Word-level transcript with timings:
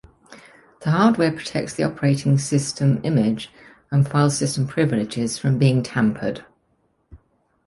The 0.81 0.89
hardware 0.89 1.31
protects 1.31 1.75
the 1.75 1.83
operating 1.83 2.39
system 2.39 3.01
image 3.03 3.51
and 3.91 4.09
file 4.09 4.31
system 4.31 4.65
privileges 4.65 5.37
from 5.37 5.59
being 5.59 5.83
tampered. 5.83 6.43